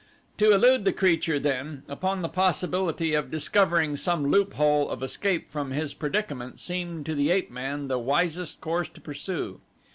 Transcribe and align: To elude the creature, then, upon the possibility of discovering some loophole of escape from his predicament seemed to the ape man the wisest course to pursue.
To 0.39 0.51
elude 0.51 0.83
the 0.83 0.93
creature, 0.93 1.37
then, 1.37 1.83
upon 1.87 2.23
the 2.23 2.27
possibility 2.27 3.13
of 3.13 3.29
discovering 3.29 3.95
some 3.95 4.25
loophole 4.31 4.89
of 4.89 5.03
escape 5.03 5.51
from 5.51 5.69
his 5.69 5.93
predicament 5.93 6.59
seemed 6.59 7.05
to 7.05 7.13
the 7.13 7.29
ape 7.29 7.51
man 7.51 7.87
the 7.87 7.99
wisest 7.99 8.61
course 8.61 8.89
to 8.89 8.99
pursue. 8.99 9.59